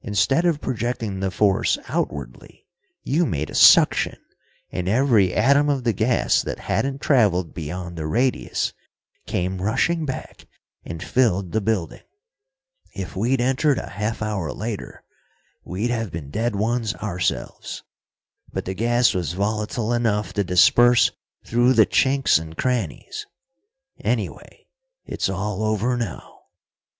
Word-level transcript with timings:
Instead 0.00 0.44
of 0.46 0.60
projecting 0.60 1.18
the 1.18 1.28
force 1.32 1.76
outwardly, 1.88 2.68
you 3.02 3.26
made 3.26 3.50
a 3.50 3.54
suction, 3.56 4.16
and 4.70 4.88
every 4.88 5.34
atom 5.34 5.68
of 5.68 5.82
the 5.82 5.92
gas 5.92 6.40
that 6.40 6.60
hadn't 6.70 7.00
travelled 7.00 7.52
beyond 7.52 7.96
the 7.98 8.06
radius 8.06 8.72
came 9.26 9.60
rushing 9.60 10.04
back 10.06 10.46
and 10.84 11.02
filled 11.02 11.50
the 11.50 11.60
building. 11.60 12.02
If 12.94 13.16
we'd 13.16 13.40
entered 13.40 13.78
a 13.78 13.88
half 13.88 14.22
hour 14.22 14.52
later, 14.52 15.02
we'd 15.64 15.90
have 15.90 16.12
been 16.12 16.30
dead 16.30 16.54
ones 16.54 16.94
ourselves, 16.94 17.82
but 18.52 18.66
the 18.66 18.74
gas 18.74 19.14
was 19.14 19.32
volatile 19.32 19.92
enough 19.92 20.32
to 20.34 20.44
disperse 20.44 21.10
through 21.44 21.72
the 21.72 21.86
chinks 21.86 22.38
and 22.40 22.56
crannies. 22.56 23.26
Anyway, 24.00 24.68
it's 25.06 25.28
all 25.28 25.64
over 25.64 25.96
now." 25.96 26.42